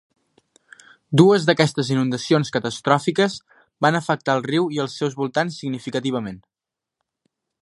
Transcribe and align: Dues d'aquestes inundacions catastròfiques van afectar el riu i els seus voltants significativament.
Dues 1.21 1.45
d'aquestes 1.49 1.91
inundacions 1.97 2.51
catastròfiques 2.57 3.37
van 3.87 4.01
afectar 4.03 4.39
el 4.39 4.45
riu 4.51 4.69
i 4.79 4.85
els 4.87 4.99
seus 5.03 5.23
voltants 5.23 5.63
significativament. 5.65 6.45